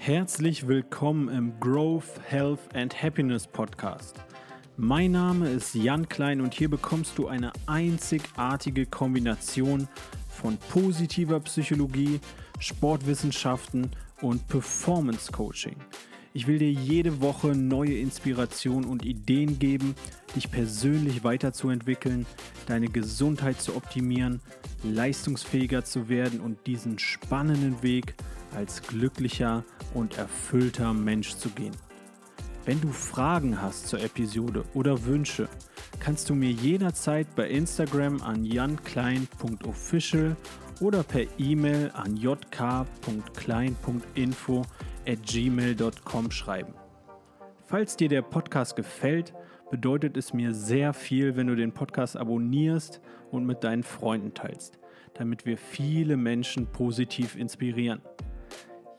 [0.00, 4.16] Herzlich willkommen im Growth, Health and Happiness Podcast.
[4.76, 9.88] Mein Name ist Jan Klein und hier bekommst du eine einzigartige Kombination
[10.30, 12.20] von positiver Psychologie,
[12.60, 13.90] Sportwissenschaften
[14.22, 15.76] und Performance Coaching.
[16.32, 19.94] Ich will dir jede Woche neue Inspiration und Ideen geben,
[20.36, 22.24] dich persönlich weiterzuentwickeln,
[22.66, 24.40] deine Gesundheit zu optimieren,
[24.84, 28.14] leistungsfähiger zu werden und diesen spannenden Weg
[28.54, 31.76] als glücklicher und erfüllter Mensch zu gehen.
[32.64, 35.48] Wenn du Fragen hast zur Episode oder Wünsche,
[36.00, 40.36] kannst du mir jederzeit bei Instagram an janklein.official
[40.80, 44.62] oder per E-Mail an jk.klein.info
[45.06, 46.74] at gmail.com schreiben.
[47.64, 49.34] Falls dir der Podcast gefällt,
[49.70, 54.78] bedeutet es mir sehr viel, wenn du den Podcast abonnierst und mit deinen Freunden teilst,
[55.14, 58.00] damit wir viele Menschen positiv inspirieren.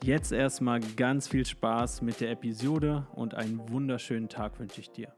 [0.02, 5.12] Jetzt erstmal ganz viel Spaß mit der Episode und einen wunderschönen Tag wünsche ich dir.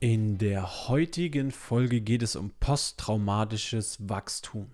[0.00, 4.70] In der heutigen Folge geht es um posttraumatisches Wachstum.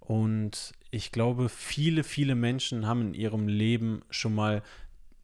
[0.00, 4.62] Und ich glaube, viele, viele Menschen haben in ihrem Leben schon mal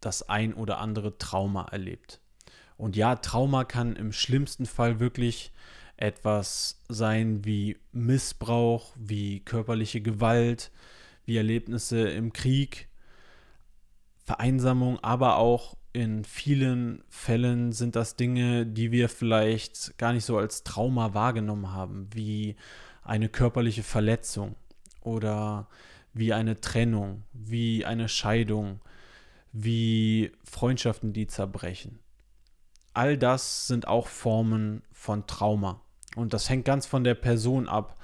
[0.01, 2.23] das ein oder andere Trauma erlebt.
[2.79, 5.53] Und ja, Trauma kann im schlimmsten Fall wirklich
[5.99, 10.71] etwas sein wie Missbrauch, wie körperliche Gewalt,
[11.25, 12.89] wie Erlebnisse im Krieg,
[14.25, 20.39] Vereinsamung, aber auch in vielen Fällen sind das Dinge, die wir vielleicht gar nicht so
[20.39, 22.57] als Trauma wahrgenommen haben, wie
[23.03, 24.55] eine körperliche Verletzung
[25.01, 25.67] oder
[26.13, 28.81] wie eine Trennung, wie eine Scheidung,
[29.53, 31.99] wie Freundschaften, die zerbrechen.
[32.95, 35.81] All das sind auch Formen von Trauma.
[36.17, 37.97] Und das hängt ganz von der Person ab,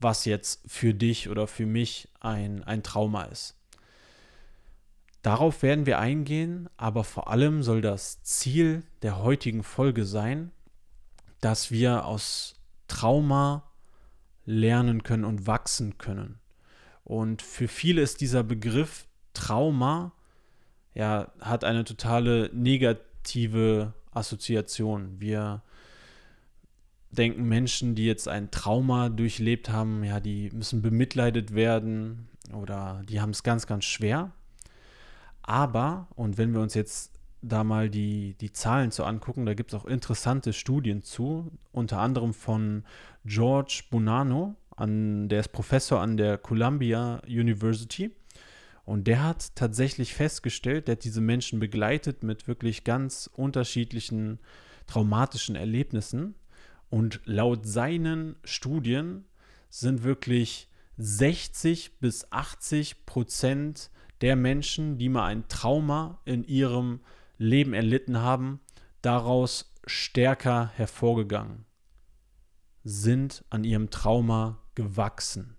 [0.00, 3.56] was jetzt für dich oder für mich ein, ein Trauma ist.
[5.22, 10.50] Darauf werden wir eingehen, aber vor allem soll das Ziel der heutigen Folge sein,
[11.40, 12.54] dass wir aus
[12.88, 13.70] Trauma
[14.46, 16.38] lernen können und wachsen können.
[17.04, 20.12] Und für viele ist dieser Begriff Trauma
[20.94, 25.20] ja hat eine totale negative Assoziation.
[25.20, 25.62] Wir
[27.10, 33.20] denken Menschen, die jetzt ein Trauma durchlebt haben, ja, die müssen bemitleidet werden oder die
[33.20, 34.32] haben es ganz, ganz schwer.
[35.42, 37.12] Aber, und wenn wir uns jetzt
[37.42, 41.98] da mal die, die Zahlen zu angucken, da gibt es auch interessante Studien zu, unter
[41.98, 42.84] anderem von
[43.24, 48.10] George Bonanno, an, der ist Professor an der Columbia University.
[48.84, 54.40] Und der hat tatsächlich festgestellt, der hat diese Menschen begleitet mit wirklich ganz unterschiedlichen
[54.86, 56.34] traumatischen Erlebnissen.
[56.90, 59.24] Und laut seinen Studien
[59.68, 60.68] sind wirklich
[60.98, 63.90] 60 bis 80 Prozent
[64.20, 67.00] der Menschen, die mal ein Trauma in ihrem
[67.38, 68.60] Leben erlitten haben,
[69.00, 71.64] daraus stärker hervorgegangen,
[72.84, 75.56] sind an ihrem Trauma gewachsen.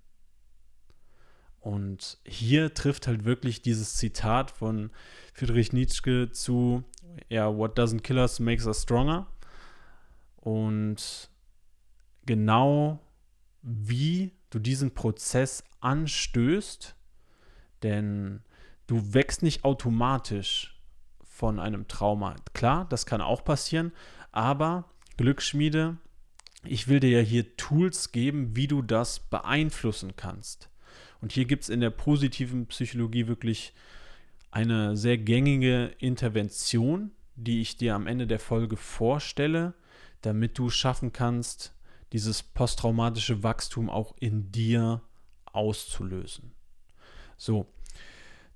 [1.59, 4.91] Und hier trifft halt wirklich dieses Zitat von
[5.33, 6.83] Friedrich Nietzsche zu,
[7.29, 9.27] ja, what doesn't kill us makes us stronger.
[10.41, 11.29] Und
[12.25, 12.99] genau
[13.61, 16.95] wie du diesen Prozess anstößt,
[17.83, 18.41] denn
[18.87, 20.79] du wächst nicht automatisch
[21.23, 22.35] von einem Trauma.
[22.53, 23.91] Klar, das kann auch passieren,
[24.31, 24.85] aber
[25.17, 25.97] Glücksschmiede,
[26.63, 30.69] ich will dir ja hier Tools geben, wie du das beeinflussen kannst.
[31.21, 33.73] Und hier gibt es in der positiven Psychologie wirklich
[34.51, 37.11] eine sehr gängige Intervention,
[37.43, 39.73] die ich dir am Ende der Folge vorstelle,
[40.21, 41.73] damit du schaffen kannst,
[42.13, 45.01] dieses posttraumatische Wachstum auch in dir
[45.45, 46.51] auszulösen.
[47.37, 47.65] So,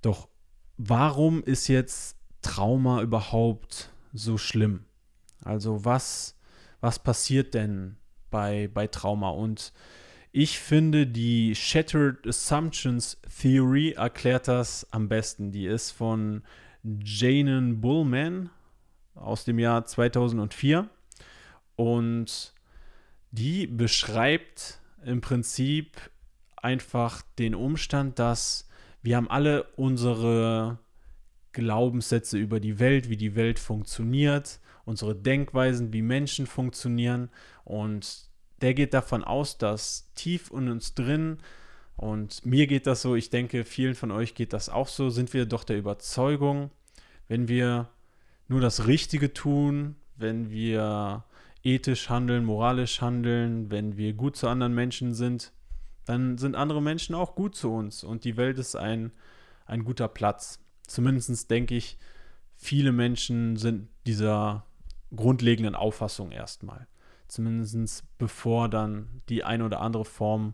[0.02, 0.28] doch
[0.78, 4.86] warum ist jetzt Trauma überhaupt so schlimm?
[5.44, 6.36] Also was,
[6.82, 7.98] was passiert denn
[8.30, 9.30] bei, bei Trauma?
[9.30, 9.74] Und
[10.32, 15.52] ich finde, die Shattered Assumptions Theory erklärt das am besten.
[15.52, 16.44] Die ist von
[16.84, 18.50] Janen Bullman
[19.16, 20.90] aus dem Jahr 2004
[21.76, 22.54] und
[23.32, 25.98] die beschreibt im Prinzip
[26.56, 28.68] einfach den Umstand, dass
[29.02, 30.80] wir haben alle unsere
[31.52, 37.30] Glaubenssätze über die Welt, wie die Welt funktioniert, unsere Denkweisen, wie Menschen funktionieren.
[37.64, 38.30] Und
[38.62, 41.38] der geht davon aus, dass tief in uns drin,
[41.98, 45.34] und mir geht das so, ich denke, vielen von euch geht das auch so, sind
[45.34, 46.72] wir doch der Überzeugung,
[47.28, 47.88] wenn wir
[48.48, 51.24] nur das Richtige tun, wenn wir
[51.64, 55.52] ethisch handeln, moralisch handeln, wenn wir gut zu anderen Menschen sind,
[56.06, 59.12] dann sind andere Menschen auch gut zu uns und die Welt ist ein,
[59.66, 60.60] ein guter Platz.
[60.86, 61.98] Zumindest denke ich,
[62.56, 64.66] viele Menschen sind dieser
[65.16, 66.88] grundlegenden Auffassung erstmal.
[67.28, 70.54] Zumindest bevor dann die eine oder andere Form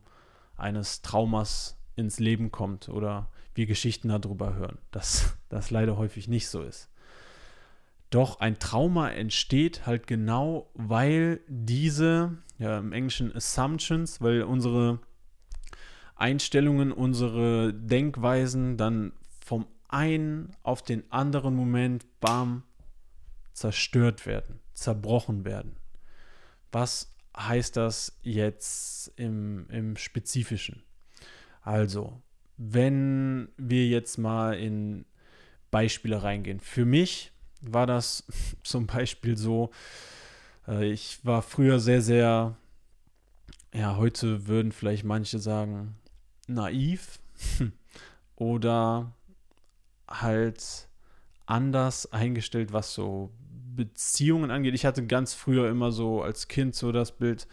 [0.56, 6.48] eines Traumas ins Leben kommt oder wir Geschichten darüber hören, dass das leider häufig nicht
[6.48, 6.91] so ist.
[8.12, 15.00] Doch ein Trauma entsteht halt genau, weil diese, ja im Englischen Assumptions, weil unsere
[16.16, 19.14] Einstellungen, unsere Denkweisen dann
[19.44, 22.64] vom einen auf den anderen Moment, bam,
[23.54, 25.78] zerstört werden, zerbrochen werden.
[26.72, 30.84] Was heißt das jetzt im, im Spezifischen?
[31.62, 32.22] Also,
[32.58, 35.06] wenn wir jetzt mal in
[35.72, 36.60] Beispiele reingehen.
[36.60, 37.32] Für mich
[37.62, 38.24] war das
[38.64, 39.72] zum Beispiel so,
[40.68, 42.58] äh, ich war früher sehr, sehr,
[43.74, 45.96] ja, heute würden vielleicht manche sagen,
[46.48, 47.20] naiv
[48.36, 49.14] oder
[50.08, 50.88] halt
[51.46, 53.32] anders eingestellt, was so
[53.76, 54.74] Beziehungen angeht.
[54.74, 57.48] Ich hatte ganz früher immer so als Kind so das Bild,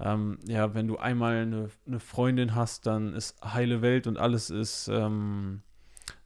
[0.00, 4.50] ähm, ja, wenn du einmal eine, eine, Freundin hast, dann ist heile Welt und alles
[4.50, 5.62] ist, ähm,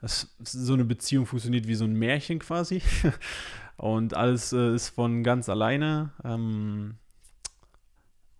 [0.00, 2.82] das, so eine Beziehung funktioniert wie so ein Märchen quasi.
[3.76, 6.96] und alles äh, ist von ganz alleine ähm,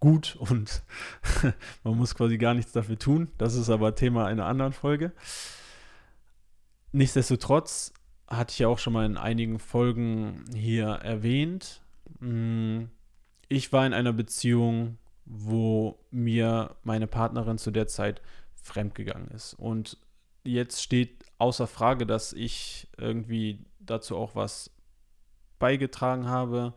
[0.00, 0.82] gut und
[1.84, 3.28] man muss quasi gar nichts dafür tun.
[3.38, 5.12] Das ist aber Thema einer anderen Folge.
[6.92, 7.92] Nichtsdestotrotz
[8.28, 11.82] hatte ich ja auch schon mal in einigen Folgen hier erwähnt.
[12.20, 12.84] Mm,
[13.48, 18.22] ich war in einer Beziehung, wo mir meine Partnerin zu der Zeit
[18.54, 19.54] fremdgegangen ist.
[19.54, 19.98] Und
[20.44, 24.70] jetzt steht außer Frage, dass ich irgendwie dazu auch was
[25.58, 26.74] beigetragen habe.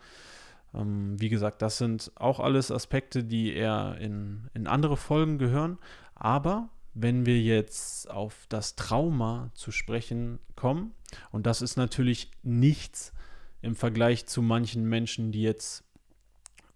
[0.73, 5.77] Ähm, wie gesagt, das sind auch alles Aspekte, die eher in, in andere Folgen gehören.
[6.15, 10.93] Aber wenn wir jetzt auf das Trauma zu sprechen kommen,
[11.31, 13.13] und das ist natürlich nichts
[13.61, 15.83] im Vergleich zu manchen Menschen, die jetzt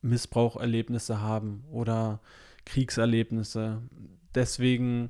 [0.02, 2.20] Missbraucherlebnisse haben oder
[2.66, 3.82] Kriegserlebnisse.
[4.36, 5.10] Deswegen,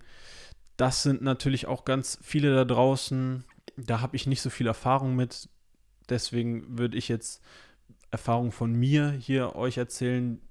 [0.78, 3.44] das sind natürlich auch ganz viele da draußen.
[3.78, 5.50] Da habe ich nicht so viel Erfahrung mit.
[6.10, 7.42] Deswegen würde ich jetzt
[8.12, 10.42] Erfahrungen von mir hier euch erzählen,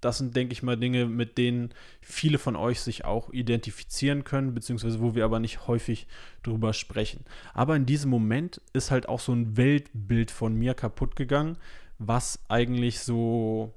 [0.00, 4.54] das sind, denke ich mal, Dinge, mit denen viele von euch sich auch identifizieren können,
[4.54, 6.06] beziehungsweise wo wir aber nicht häufig
[6.42, 7.24] drüber sprechen.
[7.52, 11.58] Aber in diesem Moment ist halt auch so ein Weltbild von mir kaputt gegangen,
[11.98, 13.74] was eigentlich so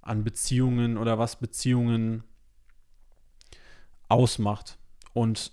[0.00, 2.24] an Beziehungen oder was Beziehungen
[4.12, 4.78] ausmacht.
[5.14, 5.52] Und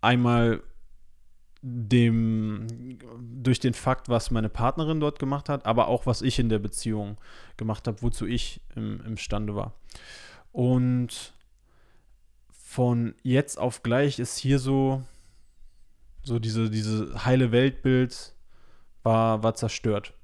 [0.00, 0.62] einmal
[1.62, 6.48] dem, durch den Fakt, was meine Partnerin dort gemacht hat, aber auch was ich in
[6.48, 7.18] der Beziehung
[7.56, 9.74] gemacht habe, wozu ich im, imstande war.
[10.52, 11.34] Und
[12.50, 15.02] von jetzt auf gleich ist hier so,
[16.24, 18.34] so diese, diese heile Weltbild
[19.02, 20.14] war, war zerstört.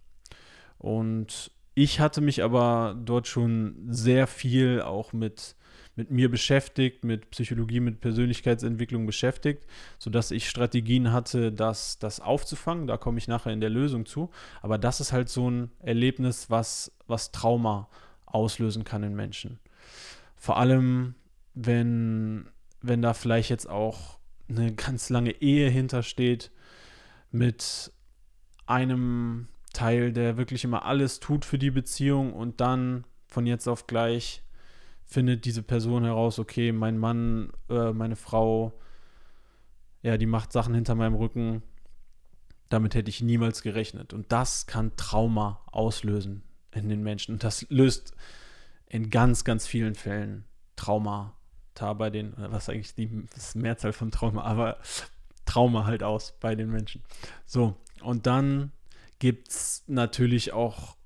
[0.79, 5.55] Und ich hatte mich aber dort schon sehr viel auch mit
[5.99, 9.67] mit mir beschäftigt, mit Psychologie, mit Persönlichkeitsentwicklung beschäftigt,
[9.99, 12.87] sodass ich Strategien hatte, das, das aufzufangen.
[12.87, 14.31] Da komme ich nachher in der Lösung zu.
[14.63, 17.89] Aber das ist halt so ein Erlebnis, was, was Trauma
[18.27, 19.59] auslösen kann in Menschen.
[20.37, 21.17] Vor allem,
[21.55, 22.49] wenn,
[22.81, 24.19] wenn da vielleicht jetzt auch
[24.49, 26.53] eine ganz lange Ehe hintersteht
[27.33, 27.93] mit
[28.67, 33.89] einem Teil, der wirklich immer alles tut für die Beziehung und dann von jetzt auf
[33.89, 34.45] gleich
[35.09, 38.79] findet diese Person heraus, okay, mein Mann, äh, meine Frau,
[40.03, 41.63] ja, die macht Sachen hinter meinem Rücken.
[42.69, 44.13] Damit hätte ich niemals gerechnet.
[44.13, 47.33] Und das kann Trauma auslösen in den Menschen.
[47.33, 48.15] Und das löst
[48.87, 50.45] in ganz, ganz vielen Fällen
[50.77, 51.35] Trauma
[51.75, 54.79] da bei den, was eigentlich die das Mehrzahl von Trauma, aber
[55.47, 57.03] Trauma halt aus bei den Menschen.
[57.47, 58.73] So, und dann
[59.19, 60.97] gibt es natürlich auch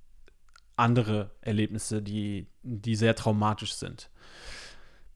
[0.77, 4.11] andere Erlebnisse, die, die sehr traumatisch sind.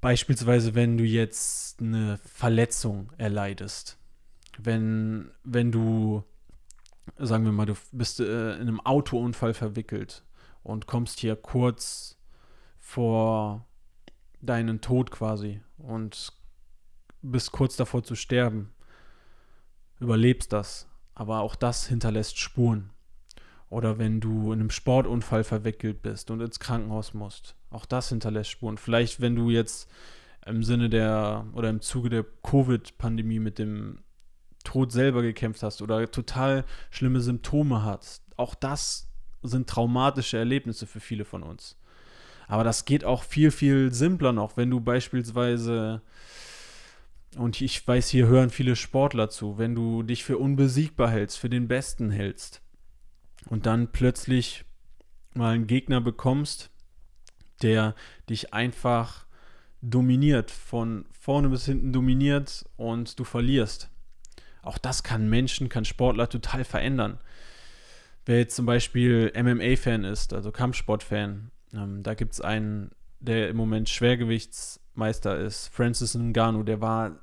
[0.00, 3.98] Beispielsweise, wenn du jetzt eine Verletzung erleidest,
[4.58, 6.24] wenn, wenn du,
[7.18, 10.24] sagen wir mal, du bist äh, in einem Autounfall verwickelt
[10.62, 12.18] und kommst hier kurz
[12.78, 13.66] vor
[14.40, 16.32] deinen Tod quasi und
[17.22, 18.72] bist kurz davor zu sterben,
[19.98, 22.90] überlebst das, aber auch das hinterlässt Spuren.
[23.68, 27.56] Oder wenn du in einem Sportunfall verwickelt bist und ins Krankenhaus musst.
[27.70, 28.78] Auch das hinterlässt Spuren.
[28.78, 29.90] Vielleicht, wenn du jetzt
[30.46, 33.98] im Sinne der oder im Zuge der Covid-Pandemie mit dem
[34.62, 38.22] Tod selber gekämpft hast oder total schlimme Symptome hast.
[38.36, 39.08] Auch das
[39.42, 41.76] sind traumatische Erlebnisse für viele von uns.
[42.48, 46.02] Aber das geht auch viel, viel simpler noch, wenn du beispielsweise
[47.36, 51.50] und ich weiß, hier hören viele Sportler zu, wenn du dich für unbesiegbar hältst, für
[51.50, 52.62] den Besten hältst
[53.48, 54.64] und dann plötzlich
[55.34, 56.70] mal einen Gegner bekommst,
[57.62, 57.94] der
[58.28, 59.26] dich einfach
[59.82, 63.90] dominiert, von vorne bis hinten dominiert und du verlierst.
[64.62, 67.18] Auch das kann Menschen, kann Sportler total verändern.
[68.24, 73.56] Wer jetzt zum Beispiel MMA-Fan ist, also Kampfsport-Fan, ähm, da gibt es einen, der im
[73.56, 77.20] Moment Schwergewichtsmeister ist, Francis Ngannou, der war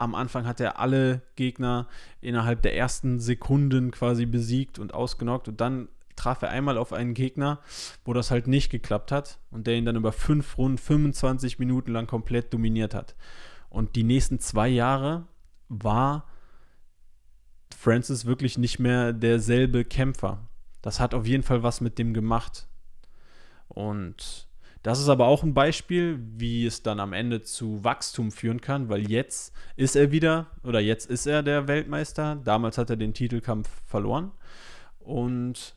[0.00, 1.86] am Anfang hat er alle Gegner
[2.20, 7.12] innerhalb der ersten Sekunden quasi besiegt und ausgenockt und dann traf er einmal auf einen
[7.14, 7.60] Gegner,
[8.04, 11.92] wo das halt nicht geklappt hat und der ihn dann über fünf Runden, 25 Minuten
[11.92, 13.14] lang komplett dominiert hat.
[13.68, 15.26] Und die nächsten zwei Jahre
[15.68, 16.26] war
[17.76, 20.48] Francis wirklich nicht mehr derselbe Kämpfer.
[20.82, 22.68] Das hat auf jeden Fall was mit dem gemacht.
[23.68, 24.49] Und
[24.82, 28.88] das ist aber auch ein Beispiel, wie es dann am Ende zu Wachstum führen kann,
[28.88, 32.36] weil jetzt ist er wieder oder jetzt ist er der Weltmeister.
[32.36, 34.32] Damals hat er den Titelkampf verloren
[34.98, 35.76] und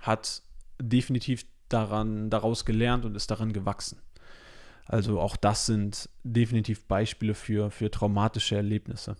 [0.00, 0.42] hat
[0.80, 4.00] definitiv daran, daraus gelernt und ist daran gewachsen.
[4.86, 9.16] Also auch das sind definitiv Beispiele für, für traumatische Erlebnisse.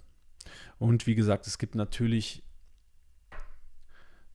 [0.78, 2.42] Und wie gesagt, es gibt natürlich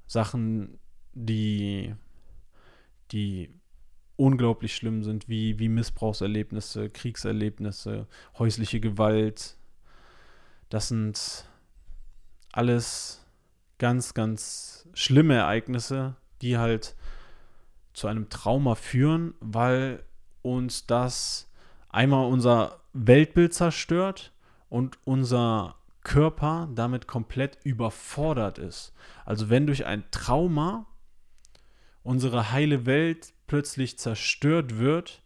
[0.06, 0.78] Sachen,
[1.14, 1.96] die,
[3.12, 3.61] die
[4.16, 9.58] unglaublich schlimm sind, wie, wie Missbrauchserlebnisse, Kriegserlebnisse, häusliche Gewalt.
[10.70, 11.46] Das sind
[12.52, 13.26] alles
[13.78, 16.96] ganz, ganz schlimme Ereignisse, die halt
[17.94, 20.04] zu einem Trauma führen, weil
[20.42, 21.50] uns das
[21.90, 24.32] einmal unser Weltbild zerstört
[24.70, 28.94] und unser Körper damit komplett überfordert ist.
[29.26, 30.86] Also wenn durch ein Trauma
[32.04, 35.22] unsere heile Welt plötzlich zerstört wird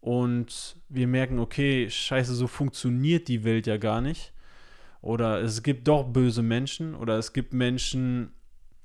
[0.00, 4.32] und wir merken, okay, scheiße, so funktioniert die Welt ja gar nicht.
[5.02, 8.32] Oder es gibt doch böse Menschen oder es gibt Menschen,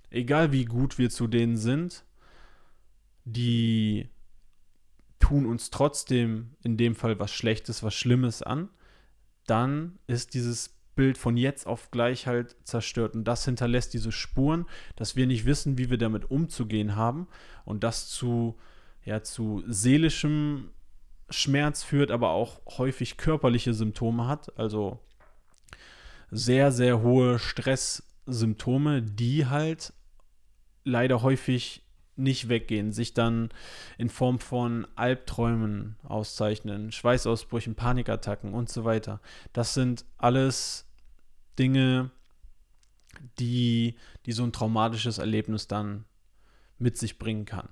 [0.10, 2.04] egal wie gut wir zu denen sind,
[3.24, 4.10] die
[5.20, 8.68] tun uns trotzdem in dem Fall was Schlechtes, was Schlimmes an,
[9.48, 13.16] dann ist dieses Bild von jetzt auf gleich halt zerstört.
[13.16, 17.28] Und das hinterlässt diese Spuren, dass wir nicht wissen, wie wir damit umzugehen haben.
[17.66, 18.58] Und das zu,
[19.04, 20.72] ja, zu seelischem
[21.30, 24.58] Schmerz führt, aber auch häufig körperliche Symptome hat.
[24.58, 25.00] Also
[26.32, 29.94] sehr, sehr hohe Stresssymptome, die halt
[30.84, 31.85] leider häufig
[32.16, 33.50] nicht weggehen, sich dann
[33.98, 39.20] in Form von Albträumen auszeichnen, Schweißausbrüchen, Panikattacken und so weiter.
[39.54, 40.86] Das sind alles
[41.60, 42.12] Dinge,
[43.40, 43.96] die,
[44.26, 46.06] die so ein traumatisches Erlebnis dann
[46.78, 47.70] mit sich bringen kann.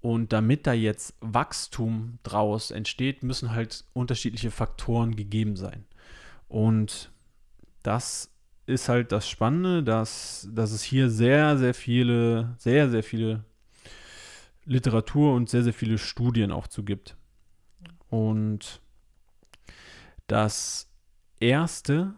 [0.00, 5.84] Und damit da jetzt Wachstum draus entsteht, müssen halt unterschiedliche Faktoren gegeben sein.
[6.48, 7.10] Und
[7.82, 8.30] das
[8.68, 13.44] ist halt das Spannende, dass, dass es hier sehr, sehr viele, sehr, sehr viele
[14.66, 17.16] Literatur und sehr, sehr viele Studien auch zu gibt.
[18.10, 18.80] Und
[20.26, 20.90] das
[21.40, 22.12] erste,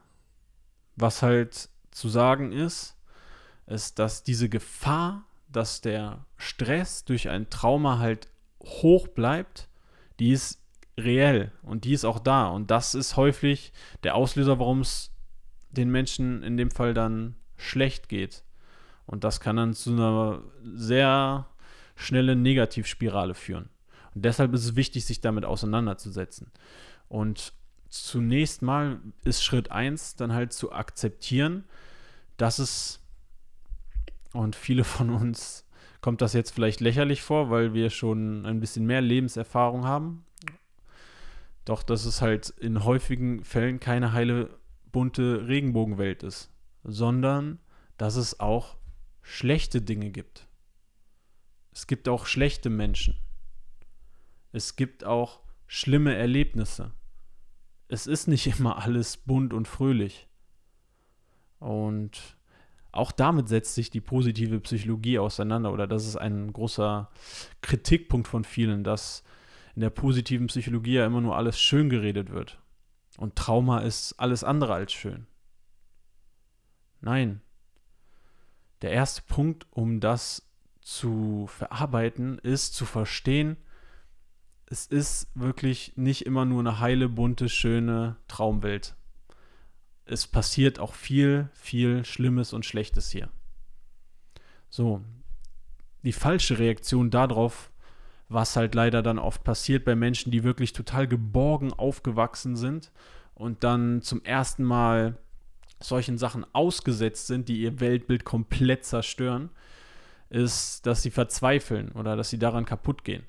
[0.97, 2.97] was halt zu sagen ist,
[3.67, 8.27] ist, dass diese Gefahr, dass der Stress durch ein Trauma halt
[8.65, 9.69] hoch bleibt,
[10.19, 10.61] die ist
[10.99, 12.49] reell und die ist auch da.
[12.49, 15.13] Und das ist häufig der Auslöser, warum es
[15.71, 18.43] den Menschen in dem Fall dann schlecht geht.
[19.07, 21.47] Und das kann dann zu einer sehr
[21.97, 23.69] schnellen Negativspirale führen.
[24.15, 26.51] Und deshalb ist es wichtig, sich damit auseinanderzusetzen.
[27.09, 27.53] Und
[27.89, 31.65] zunächst mal ist Schritt 1 dann halt zu akzeptieren,
[32.37, 33.01] dass es,
[34.33, 35.67] und viele von uns
[36.01, 40.25] kommt das jetzt vielleicht lächerlich vor, weil wir schon ein bisschen mehr Lebenserfahrung haben.
[41.65, 44.49] Doch dass es halt in häufigen Fällen keine heile
[44.93, 46.51] bunte Regenbogenwelt ist,
[46.85, 47.59] sondern
[47.97, 48.77] dass es auch
[49.23, 50.47] schlechte Dinge gibt.
[51.73, 53.17] Es gibt auch schlechte Menschen.
[54.53, 56.93] Es gibt auch schlimme Erlebnisse.
[57.89, 60.29] Es ist nicht immer alles bunt und fröhlich.
[61.59, 62.37] Und
[62.93, 67.09] auch damit setzt sich die positive Psychologie auseinander oder das ist ein großer
[67.61, 69.23] Kritikpunkt von vielen, dass
[69.77, 72.59] in der positiven Psychologie ja immer nur alles schön geredet wird.
[73.17, 75.27] Und Trauma ist alles andere als schön.
[77.01, 77.41] Nein.
[78.83, 80.49] Der erste Punkt, um das
[80.81, 83.57] zu verarbeiten, ist zu verstehen,
[84.67, 88.95] es ist wirklich nicht immer nur eine heile, bunte, schöne Traumwelt.
[90.05, 93.31] Es passiert auch viel, viel Schlimmes und Schlechtes hier.
[94.69, 95.05] So,
[96.03, 97.70] die falsche Reaktion darauf
[98.31, 102.93] was halt leider dann oft passiert bei Menschen, die wirklich total geborgen aufgewachsen sind
[103.35, 105.19] und dann zum ersten Mal
[105.81, 109.51] solchen Sachen ausgesetzt sind, die ihr Weltbild komplett zerstören,
[110.29, 113.25] ist, dass sie verzweifeln oder dass sie daran kaputt gehen.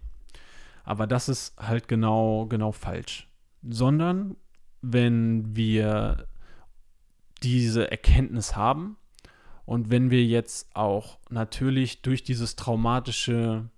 [0.84, 3.28] Aber das ist halt genau, genau falsch.
[3.68, 4.38] Sondern
[4.82, 6.28] wenn wir
[7.42, 8.98] diese Erkenntnis haben
[9.66, 13.70] und wenn wir jetzt auch natürlich durch dieses traumatische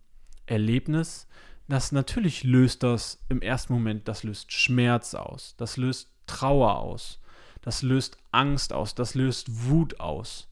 [0.46, 1.28] Erlebnis,
[1.68, 7.20] das natürlich löst das im ersten Moment, das löst Schmerz aus, das löst Trauer aus,
[7.62, 10.50] das löst Angst aus, das löst Wut aus.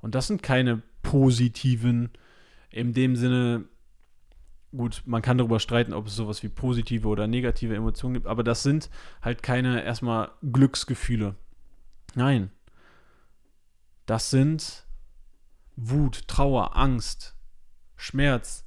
[0.00, 2.10] Und das sind keine positiven,
[2.70, 3.64] in dem Sinne,
[4.76, 8.42] gut, man kann darüber streiten, ob es sowas wie positive oder negative Emotionen gibt, aber
[8.42, 11.36] das sind halt keine erstmal Glücksgefühle.
[12.14, 12.50] Nein.
[14.06, 14.84] Das sind
[15.76, 17.36] Wut, Trauer, Angst,
[17.96, 18.64] Schmerz,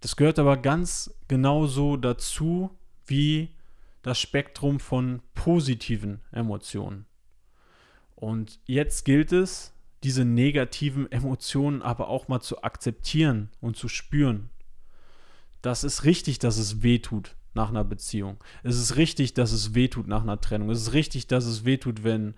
[0.00, 2.70] das gehört aber ganz genauso dazu
[3.06, 3.50] wie
[4.02, 7.06] das Spektrum von positiven Emotionen.
[8.14, 14.50] Und jetzt gilt es, diese negativen Emotionen aber auch mal zu akzeptieren und zu spüren.
[15.62, 18.38] Das ist richtig, dass es weh tut nach einer Beziehung.
[18.62, 20.70] Es ist richtig, dass es weh tut nach einer Trennung.
[20.70, 22.34] Es ist richtig, dass es weh tut, wenn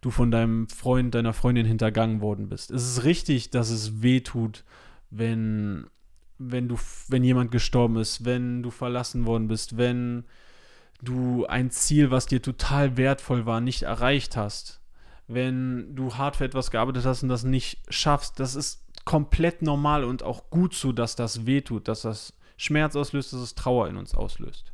[0.00, 2.72] du von deinem Freund, deiner Freundin hintergangen worden bist.
[2.72, 4.64] Es ist richtig, dass es weh tut,
[5.10, 5.86] wenn
[6.50, 6.76] wenn du,
[7.08, 10.24] wenn jemand gestorben ist, wenn du verlassen worden bist, wenn
[11.02, 14.80] du ein Ziel, was dir total wertvoll war, nicht erreicht hast,
[15.26, 20.04] wenn du hart für etwas gearbeitet hast und das nicht schaffst, das ist komplett normal
[20.04, 23.96] und auch gut so, dass das wehtut, dass das Schmerz auslöst, dass es Trauer in
[23.96, 24.72] uns auslöst.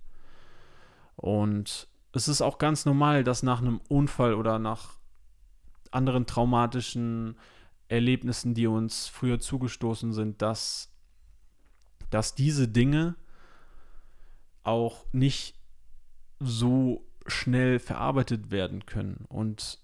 [1.17, 4.99] Und es ist auch ganz normal, dass nach einem Unfall oder nach
[5.91, 7.37] anderen traumatischen
[7.89, 10.93] Erlebnissen, die uns früher zugestoßen sind, dass
[12.11, 13.17] dass diese Dinge
[14.63, 15.55] auch nicht
[16.41, 19.25] so schnell verarbeitet werden können.
[19.29, 19.81] Und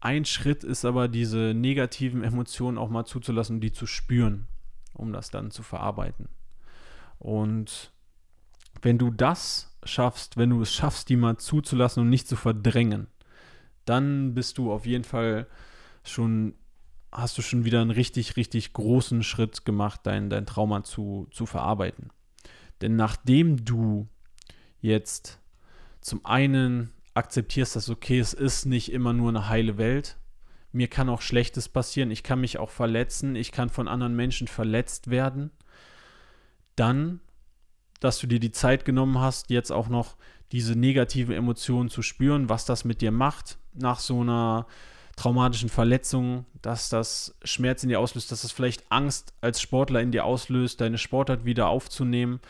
[0.00, 4.46] ein Schritt ist aber, diese negativen Emotionen auch mal zuzulassen die zu spüren,
[4.92, 6.28] um das dann zu verarbeiten.
[7.18, 7.92] Und
[8.82, 13.06] wenn du das schaffst, wenn du es schaffst, die mal zuzulassen und nicht zu verdrängen,
[13.84, 15.46] dann bist du auf jeden Fall
[16.02, 16.54] schon
[17.14, 21.46] hast du schon wieder einen richtig, richtig großen Schritt gemacht, dein, dein Trauma zu, zu
[21.46, 22.10] verarbeiten.
[22.82, 24.08] Denn nachdem du
[24.80, 25.38] jetzt
[26.00, 30.18] zum einen akzeptierst, dass okay, es ist nicht immer nur eine heile Welt,
[30.72, 34.48] mir kann auch Schlechtes passieren, ich kann mich auch verletzen, ich kann von anderen Menschen
[34.48, 35.52] verletzt werden,
[36.74, 37.20] dann,
[38.00, 40.16] dass du dir die Zeit genommen hast, jetzt auch noch
[40.50, 44.66] diese negativen Emotionen zu spüren, was das mit dir macht nach so einer
[45.16, 50.12] traumatischen Verletzungen, dass das Schmerz in dir auslöst, dass das vielleicht Angst als Sportler in
[50.12, 52.40] dir auslöst, deine Sportart wieder aufzunehmen,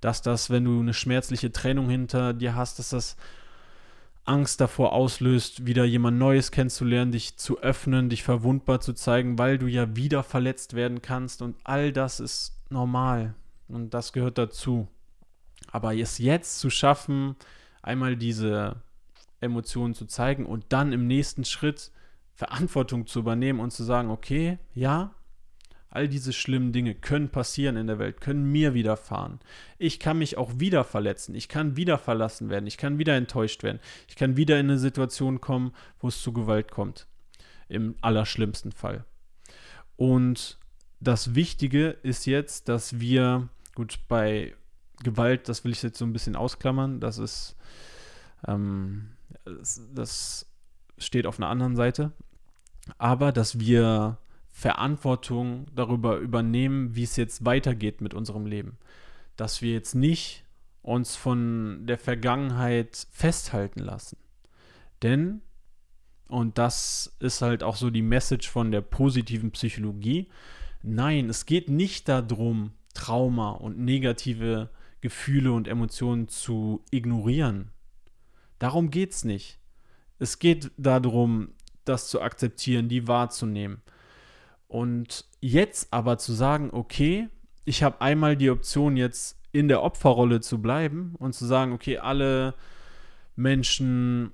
[0.00, 3.16] dass das, wenn du eine schmerzliche Trennung hinter dir hast, dass das
[4.24, 9.58] Angst davor auslöst, wieder jemand Neues kennenzulernen, dich zu öffnen, dich verwundbar zu zeigen, weil
[9.58, 13.34] du ja wieder verletzt werden kannst und all das ist normal
[13.68, 14.88] und das gehört dazu.
[15.72, 17.36] Aber es jetzt zu schaffen,
[17.82, 18.76] einmal diese
[19.40, 21.90] Emotionen zu zeigen und dann im nächsten Schritt
[22.40, 25.14] Verantwortung zu übernehmen und zu sagen, okay, ja,
[25.90, 29.40] all diese schlimmen Dinge können passieren in der Welt, können mir widerfahren.
[29.76, 33.62] Ich kann mich auch wieder verletzen, ich kann wieder verlassen werden, ich kann wieder enttäuscht
[33.62, 37.06] werden, ich kann wieder in eine Situation kommen, wo es zu Gewalt kommt.
[37.68, 39.04] Im allerschlimmsten Fall.
[39.96, 40.58] Und
[40.98, 44.54] das Wichtige ist jetzt, dass wir, gut, bei
[45.02, 47.54] Gewalt, das will ich jetzt so ein bisschen ausklammern, das ist,
[48.48, 49.10] ähm,
[49.44, 50.46] das, das
[50.96, 52.12] steht auf einer anderen Seite
[52.98, 54.18] aber dass wir
[54.50, 58.78] Verantwortung darüber übernehmen, wie es jetzt weitergeht mit unserem Leben.
[59.36, 60.44] Dass wir jetzt nicht
[60.82, 64.16] uns von der Vergangenheit festhalten lassen.
[65.02, 65.40] Denn,
[66.28, 70.28] und das ist halt auch so die Message von der positiven Psychologie,
[70.82, 77.70] nein, es geht nicht darum, Trauma und negative Gefühle und Emotionen zu ignorieren.
[78.58, 79.58] Darum geht es nicht.
[80.18, 83.82] Es geht darum, das zu akzeptieren, die wahrzunehmen.
[84.68, 87.28] Und jetzt aber zu sagen, okay,
[87.64, 91.98] ich habe einmal die Option, jetzt in der Opferrolle zu bleiben und zu sagen, okay,
[91.98, 92.54] alle
[93.34, 94.32] Menschen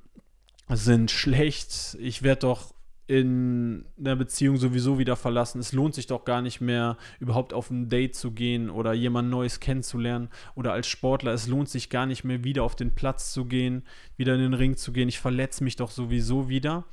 [0.69, 2.75] sind schlecht, ich werde doch
[3.09, 5.61] in einer Beziehung sowieso wieder verlassen.
[5.61, 9.31] Es lohnt sich doch gar nicht mehr, überhaupt auf ein Date zu gehen oder jemand
[9.31, 10.29] Neues kennenzulernen.
[10.57, 13.85] Oder als Sportler, es lohnt sich gar nicht mehr, wieder auf den Platz zu gehen,
[14.17, 15.09] wieder in den Ring zu gehen.
[15.09, 16.85] Ich verletze mich doch sowieso wieder.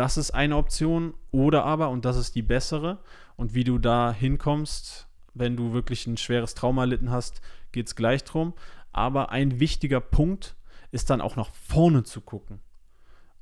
[0.00, 1.12] Das ist eine Option.
[1.30, 3.00] Oder aber, und das ist die bessere,
[3.36, 7.96] und wie du da hinkommst, wenn du wirklich ein schweres Trauma erlitten hast, geht es
[7.96, 8.54] gleich drum.
[8.92, 10.56] Aber ein wichtiger Punkt
[10.90, 12.60] ist dann auch nach vorne zu gucken.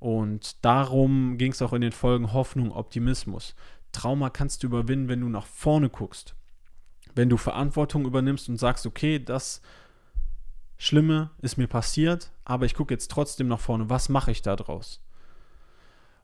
[0.01, 3.55] Und darum ging es auch in den Folgen Hoffnung, Optimismus.
[3.93, 6.35] Trauma kannst du überwinden, wenn du nach vorne guckst.
[7.15, 9.63] Wenn du Verantwortung übernimmst und sagst, okay, das
[10.77, 13.89] Schlimme ist mir passiert, aber ich gucke jetzt trotzdem nach vorne.
[13.89, 15.05] Was mache ich da draus?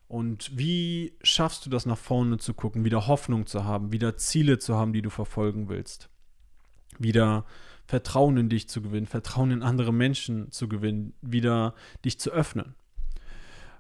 [0.09, 4.59] Und wie schaffst du das nach vorne zu gucken, wieder Hoffnung zu haben, wieder Ziele
[4.59, 6.09] zu haben, die du verfolgen willst?
[6.99, 7.45] Wieder
[7.87, 12.75] Vertrauen in dich zu gewinnen, Vertrauen in andere Menschen zu gewinnen, wieder dich zu öffnen.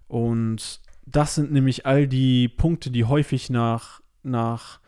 [0.09, 4.81] Und das sind nämlich all die Punkte, die häufig nach, nach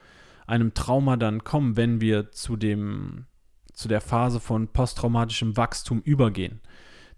[0.47, 3.27] einem Trauma dann kommen, wenn wir zu, dem,
[3.73, 6.61] zu der Phase von posttraumatischem Wachstum übergehen.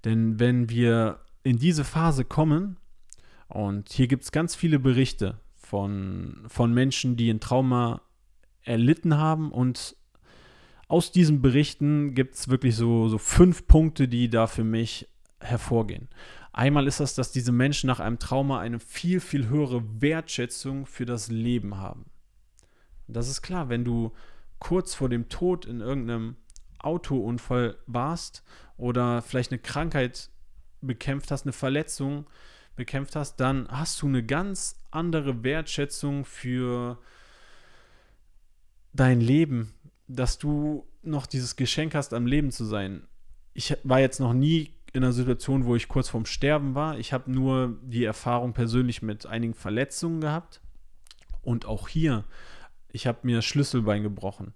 [0.05, 2.79] Denn wenn wir in diese Phase kommen,
[3.49, 8.03] und hier gibt es ganz viele Berichte von, von Menschen, die ein Trauma
[8.63, 9.97] erlitten haben und
[10.89, 15.07] aus diesen Berichten gibt es wirklich so, so fünf Punkte, die da für mich
[15.41, 16.09] hervorgehen.
[16.53, 21.05] Einmal ist das, dass diese Menschen nach einem Trauma eine viel, viel höhere Wertschätzung für
[21.05, 22.07] das Leben haben.
[23.07, 24.13] Das ist klar, wenn du
[24.59, 26.37] kurz vor dem Tod in irgendeinem
[26.79, 28.43] Autounfall warst
[28.77, 30.31] oder vielleicht eine Krankheit
[30.81, 32.27] bekämpft hast, eine Verletzung
[32.79, 36.99] bekämpft hast, dann hast du eine ganz andere Wertschätzung für
[38.95, 39.75] dein Leben,
[40.07, 43.07] dass du noch dieses Geschenk hast, am Leben zu sein.
[43.53, 46.99] Ich war jetzt noch nie in einer Situation, wo ich kurz vorm Sterben war.
[46.99, 50.63] Ich habe nur die Erfahrung persönlich mit einigen Verletzungen gehabt.
[51.43, 52.25] Und auch hier,
[52.91, 54.55] ich habe mir das Schlüsselbein gebrochen.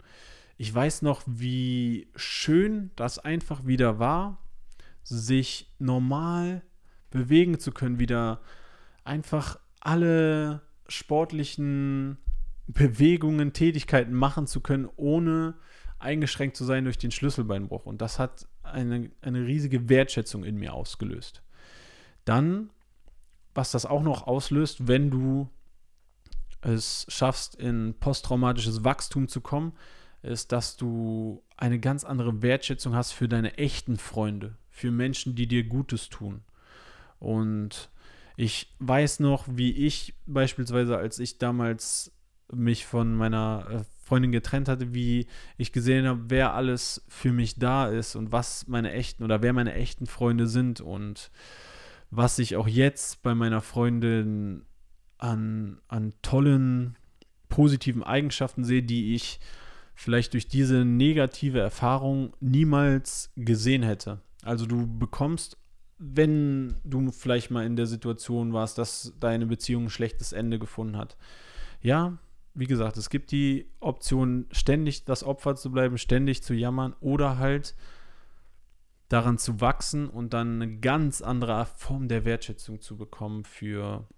[0.56, 4.38] Ich weiß noch, wie schön das einfach wieder war,
[5.02, 6.62] sich normal
[7.12, 8.40] bewegen zu können, wieder
[9.05, 12.18] einfach alle sportlichen
[12.66, 15.55] Bewegungen, Tätigkeiten machen zu können, ohne
[15.98, 17.87] eingeschränkt zu sein durch den Schlüsselbeinbruch.
[17.87, 21.42] Und das hat eine, eine riesige Wertschätzung in mir ausgelöst.
[22.25, 22.70] Dann,
[23.55, 25.48] was das auch noch auslöst, wenn du
[26.61, 29.72] es schaffst, in posttraumatisches Wachstum zu kommen,
[30.22, 35.48] ist, dass du eine ganz andere Wertschätzung hast für deine echten Freunde, für Menschen, die
[35.48, 36.42] dir Gutes tun.
[37.22, 37.88] Und
[38.37, 42.11] ich weiß noch, wie ich beispielsweise, als ich damals
[42.52, 47.61] mich von meiner äh, Freundin getrennt hatte, wie ich gesehen habe, wer alles für mich
[47.61, 51.30] da ist und was meine echten oder wer meine echten Freunde sind und
[52.11, 54.64] was ich auch jetzt bei meiner Freundin
[55.18, 56.98] an, an tollen,
[57.48, 59.38] positiven Eigenschaften sehe, die ich
[59.94, 64.20] vielleicht durch diese negative Erfahrung niemals gesehen hätte.
[64.42, 65.56] Also du bekommst,
[66.05, 70.97] wenn du vielleicht mal in der Situation warst, dass deine Beziehung ein schlechtes Ende gefunden
[70.97, 71.17] hat.
[71.81, 72.19] Ja,
[72.55, 77.38] wie gesagt, es gibt die Option, ständig das Opfer zu bleiben, ständig zu jammern oder
[77.38, 77.77] halt
[79.09, 84.09] daran zu wachsen und dann eine ganz andere Form der Wertschätzung zu bekommen für,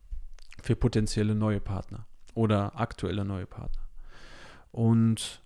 [0.63, 3.83] für potenzielle neue Partner oder aktuelle neue Partner.
[4.73, 5.43] Und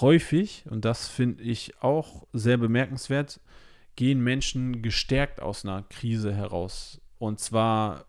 [0.00, 3.40] häufig, und das finde ich auch sehr bemerkenswert,
[3.96, 7.00] gehen Menschen gestärkt aus einer Krise heraus.
[7.18, 8.06] Und zwar,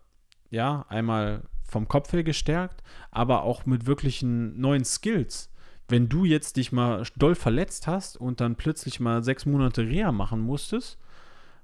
[0.50, 5.52] ja, einmal vom Kopf her gestärkt, aber auch mit wirklichen neuen Skills.
[5.88, 10.12] Wenn du jetzt dich mal doll verletzt hast und dann plötzlich mal sechs Monate Reha
[10.12, 10.98] machen musstest,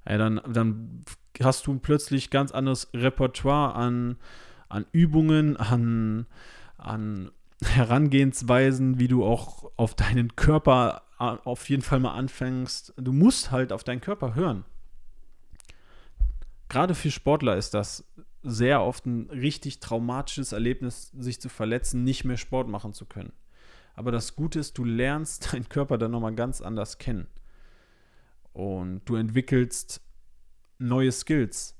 [0.08, 1.04] ja, dann, dann
[1.42, 4.16] hast du plötzlich ganz anderes Repertoire an,
[4.68, 6.26] an Übungen, an,
[6.76, 7.30] an
[7.64, 12.94] Herangehensweisen, wie du auch auf deinen Körper auf jeden Fall mal anfängst.
[12.96, 14.64] Du musst halt auf deinen Körper hören.
[16.68, 18.04] Gerade für Sportler ist das
[18.42, 23.32] sehr oft ein richtig traumatisches Erlebnis, sich zu verletzen, nicht mehr Sport machen zu können.
[23.94, 27.28] Aber das Gute ist, du lernst deinen Körper dann nochmal ganz anders kennen.
[28.52, 30.00] Und du entwickelst
[30.78, 31.78] neue Skills.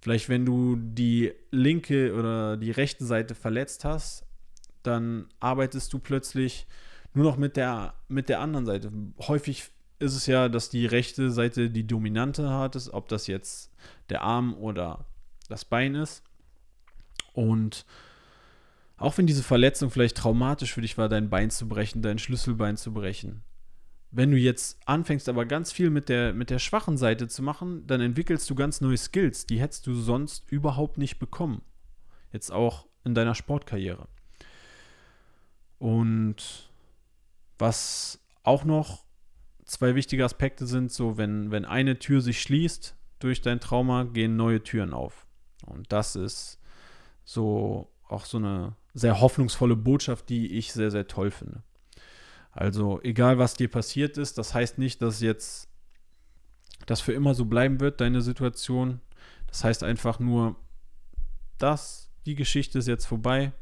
[0.00, 4.26] Vielleicht, wenn du die linke oder die rechte Seite verletzt hast,
[4.82, 6.66] dann arbeitest du plötzlich
[7.14, 8.90] nur noch mit der, mit der anderen Seite.
[9.20, 13.72] Häufig ist es ja, dass die rechte Seite die dominante hat, ob das jetzt
[14.08, 15.06] der Arm oder
[15.48, 16.22] das Bein ist.
[17.32, 17.86] Und
[18.96, 22.76] auch wenn diese Verletzung vielleicht traumatisch für dich war, dein Bein zu brechen, dein Schlüsselbein
[22.76, 23.42] zu brechen,
[24.10, 27.86] wenn du jetzt anfängst, aber ganz viel mit der, mit der schwachen Seite zu machen,
[27.86, 31.62] dann entwickelst du ganz neue Skills, die hättest du sonst überhaupt nicht bekommen.
[32.30, 34.06] Jetzt auch in deiner Sportkarriere.
[35.78, 36.70] Und
[37.58, 39.04] was auch noch
[39.64, 44.36] zwei wichtige Aspekte sind, so wenn, wenn eine Tür sich schließt durch dein Trauma, gehen
[44.36, 45.26] neue Türen auf.
[45.66, 46.58] Und das ist
[47.24, 51.62] so auch so eine sehr hoffnungsvolle Botschaft, die ich sehr, sehr toll finde.
[52.50, 55.68] Also egal, was dir passiert ist, das heißt nicht, dass jetzt
[56.86, 59.00] das für immer so bleiben wird, deine Situation.
[59.46, 60.56] Das heißt einfach nur,
[61.58, 63.52] dass die Geschichte ist jetzt vorbei.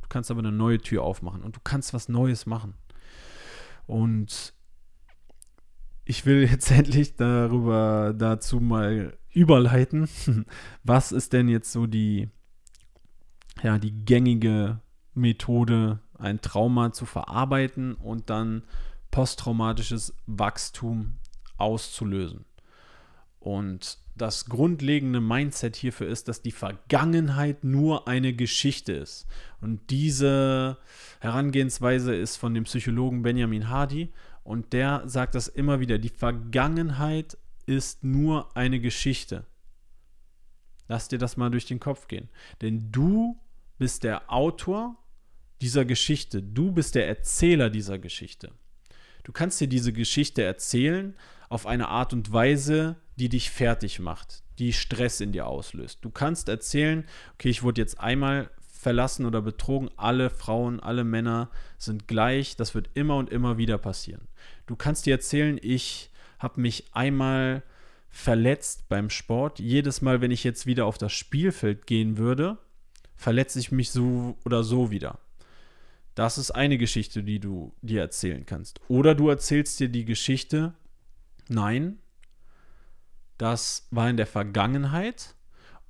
[0.00, 2.74] Du kannst aber eine neue Tür aufmachen und du kannst was Neues machen.
[3.86, 4.54] Und
[6.04, 10.08] ich will jetzt endlich darüber dazu mal überleiten.
[10.84, 12.28] Was ist denn jetzt so die,
[13.62, 14.80] ja, die gängige
[15.14, 18.62] Methode, ein Trauma zu verarbeiten und dann
[19.10, 21.18] posttraumatisches Wachstum
[21.56, 22.44] auszulösen?
[23.38, 29.26] Und das grundlegende Mindset hierfür ist, dass die Vergangenheit nur eine Geschichte ist.
[29.60, 30.78] Und diese
[31.20, 34.12] Herangehensweise ist von dem Psychologen Benjamin Hardy
[34.44, 35.98] und der sagt das immer wieder.
[35.98, 39.46] Die Vergangenheit ist nur eine Geschichte.
[40.88, 42.28] Lass dir das mal durch den Kopf gehen.
[42.60, 43.40] Denn du
[43.78, 44.96] bist der Autor
[45.60, 46.42] dieser Geschichte.
[46.42, 48.52] Du bist der Erzähler dieser Geschichte.
[49.24, 51.14] Du kannst dir diese Geschichte erzählen
[51.52, 55.98] auf eine Art und Weise, die dich fertig macht, die Stress in dir auslöst.
[56.02, 61.50] Du kannst erzählen, okay, ich wurde jetzt einmal verlassen oder betrogen, alle Frauen, alle Männer
[61.78, 64.28] sind gleich, das wird immer und immer wieder passieren.
[64.66, 67.62] Du kannst dir erzählen, ich habe mich einmal
[68.08, 69.60] verletzt beim Sport.
[69.60, 72.58] Jedes Mal, wenn ich jetzt wieder auf das Spielfeld gehen würde,
[73.14, 75.18] verletze ich mich so oder so wieder.
[76.14, 78.80] Das ist eine Geschichte, die du dir erzählen kannst.
[78.88, 80.74] Oder du erzählst dir die Geschichte,
[81.48, 81.98] nein,
[83.38, 85.34] das war in der Vergangenheit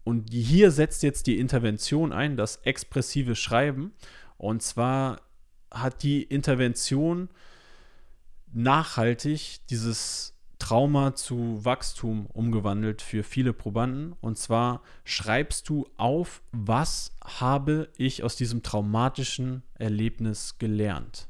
[0.05, 3.93] und hier setzt jetzt die Intervention ein, das expressive Schreiben.
[4.37, 5.21] Und zwar
[5.71, 7.29] hat die Intervention
[8.53, 14.15] nachhaltig dieses Trauma zu Wachstum umgewandelt für viele Probanden.
[14.21, 21.29] Und zwar schreibst du auf, was habe ich aus diesem traumatischen Erlebnis gelernt?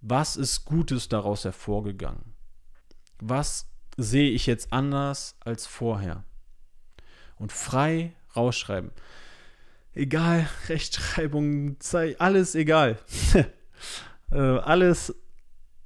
[0.00, 2.37] Was ist Gutes daraus hervorgegangen?
[3.20, 6.24] Was sehe ich jetzt anders als vorher?
[7.36, 8.90] Und frei rausschreiben.
[9.94, 11.76] Egal, Rechtschreibung,
[12.18, 12.98] alles egal.
[14.30, 15.14] äh, alles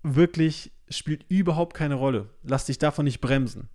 [0.02, 2.28] wirklich spielt überhaupt keine Rolle.
[2.42, 3.68] Lass dich davon nicht bremsen.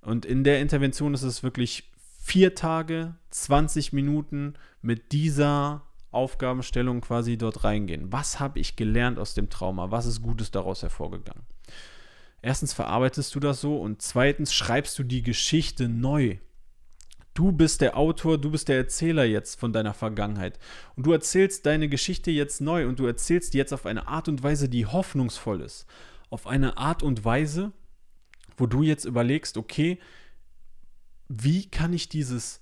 [0.00, 7.38] Und in der Intervention ist es wirklich vier Tage, 20 Minuten mit dieser Aufgabenstellung quasi
[7.38, 8.12] dort reingehen.
[8.12, 9.90] Was habe ich gelernt aus dem Trauma?
[9.90, 11.44] Was ist Gutes daraus hervorgegangen?
[12.46, 16.36] Erstens verarbeitest du das so und zweitens schreibst du die Geschichte neu.
[17.34, 20.60] Du bist der Autor, du bist der Erzähler jetzt von deiner Vergangenheit.
[20.94, 24.44] Und du erzählst deine Geschichte jetzt neu und du erzählst jetzt auf eine Art und
[24.44, 25.86] Weise, die hoffnungsvoll ist.
[26.30, 27.72] Auf eine Art und Weise,
[28.56, 29.98] wo du jetzt überlegst, okay,
[31.28, 32.60] wie kann ich dieses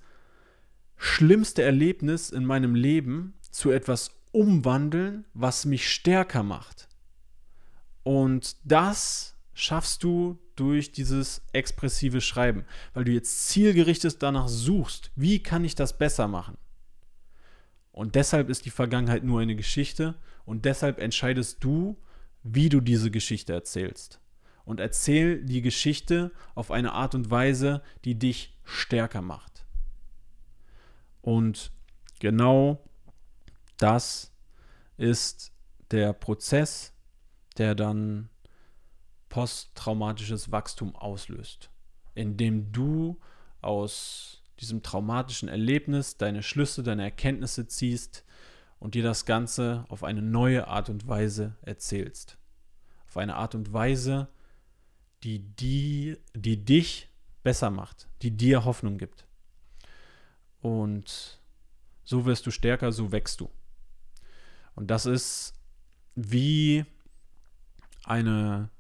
[0.96, 6.88] schlimmste Erlebnis in meinem Leben zu etwas umwandeln, was mich stärker macht?
[8.02, 15.42] Und das schaffst du durch dieses expressive Schreiben, weil du jetzt zielgerichtet danach suchst, wie
[15.42, 16.56] kann ich das besser machen?
[17.92, 21.96] Und deshalb ist die Vergangenheit nur eine Geschichte und deshalb entscheidest du,
[22.42, 24.20] wie du diese Geschichte erzählst.
[24.64, 29.64] Und erzähl die Geschichte auf eine Art und Weise, die dich stärker macht.
[31.20, 31.70] Und
[32.18, 32.82] genau
[33.76, 34.32] das
[34.96, 35.52] ist
[35.90, 36.92] der Prozess,
[37.56, 38.28] der dann
[39.34, 41.68] posttraumatisches Wachstum auslöst,
[42.14, 43.18] indem du
[43.62, 48.24] aus diesem traumatischen Erlebnis deine Schlüsse, deine Erkenntnisse ziehst
[48.78, 52.38] und dir das Ganze auf eine neue Art und Weise erzählst.
[53.08, 54.28] Auf eine Art und Weise,
[55.24, 57.08] die, die, die dich
[57.42, 59.26] besser macht, die dir Hoffnung gibt.
[60.60, 61.40] Und
[62.04, 63.50] so wirst du stärker, so wächst du.
[64.76, 65.54] Und das ist
[66.14, 66.84] wie
[68.04, 68.70] eine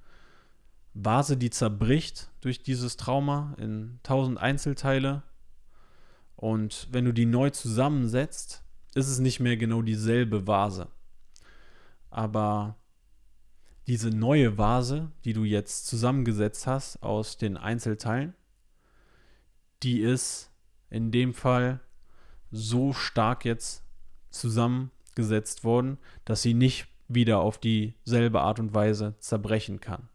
[0.94, 5.24] Vase, die zerbricht durch dieses Trauma in tausend Einzelteile.
[6.36, 8.62] Und wenn du die neu zusammensetzt,
[8.94, 10.88] ist es nicht mehr genau dieselbe Vase.
[12.10, 12.76] Aber
[13.88, 18.34] diese neue Vase, die du jetzt zusammengesetzt hast aus den Einzelteilen,
[19.82, 20.52] die ist
[20.90, 21.80] in dem Fall
[22.52, 23.82] so stark jetzt
[24.30, 30.08] zusammengesetzt worden, dass sie nicht wieder auf dieselbe Art und Weise zerbrechen kann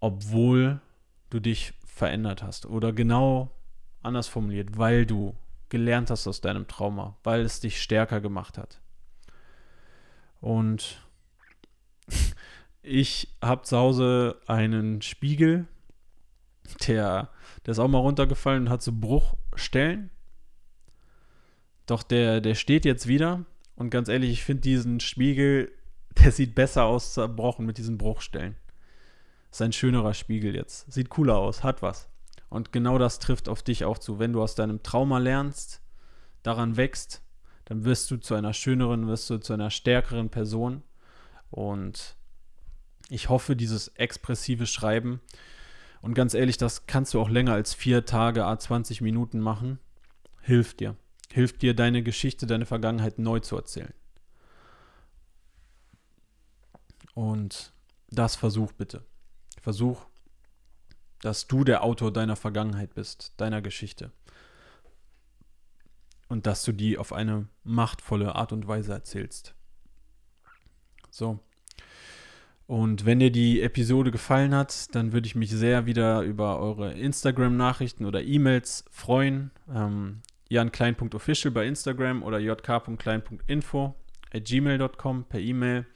[0.00, 0.80] obwohl
[1.30, 2.66] du dich verändert hast.
[2.66, 3.50] Oder genau
[4.02, 5.34] anders formuliert, weil du
[5.68, 8.80] gelernt hast aus deinem Trauma, weil es dich stärker gemacht hat.
[10.40, 11.02] Und
[12.82, 15.66] ich habe zu Hause einen Spiegel,
[16.86, 17.30] der,
[17.66, 20.10] der ist auch mal runtergefallen und hat so Bruchstellen.
[21.86, 25.72] Doch der, der steht jetzt wieder Und ganz ehrlich, ich finde diesen Spiegel,
[26.18, 28.56] der sieht besser aus zerbrochen mit diesen Bruchstellen.
[29.50, 30.90] Ist ein schönerer Spiegel jetzt.
[30.92, 32.08] Sieht cooler aus, hat was.
[32.48, 34.18] Und genau das trifft auf dich auch zu.
[34.18, 35.82] Wenn du aus deinem Trauma lernst,
[36.42, 37.22] daran wächst,
[37.64, 40.82] dann wirst du zu einer schöneren, wirst du zu einer stärkeren Person.
[41.50, 42.16] Und
[43.08, 45.20] ich hoffe, dieses expressive Schreiben,
[46.00, 49.78] und ganz ehrlich, das kannst du auch länger als vier Tage, a 20 Minuten machen,
[50.42, 50.96] hilft dir.
[51.30, 53.92] Hilft dir, deine Geschichte, deine Vergangenheit neu zu erzählen.
[57.14, 57.72] Und
[58.10, 59.04] das versuch bitte.
[59.60, 60.06] Versuch,
[61.20, 64.12] dass du der Autor deiner Vergangenheit bist, deiner Geschichte.
[66.28, 69.54] Und dass du die auf eine machtvolle Art und Weise erzählst.
[71.10, 71.40] So.
[72.66, 76.92] Und wenn dir die Episode gefallen hat, dann würde ich mich sehr wieder über eure
[76.92, 79.50] Instagram-Nachrichten oder E-Mails freuen.
[79.74, 83.94] Ähm, janklein.official bei Instagram oder jk.klein.info
[84.32, 85.86] at gmail.com per E-Mail.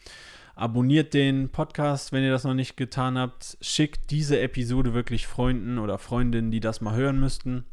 [0.55, 3.57] Abonniert den Podcast, wenn ihr das noch nicht getan habt.
[3.61, 7.65] Schickt diese Episode wirklich Freunden oder Freundinnen, die das mal hören müssten.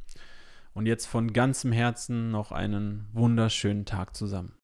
[0.74, 4.59] Und jetzt von ganzem Herzen noch einen wunderschönen Tag zusammen.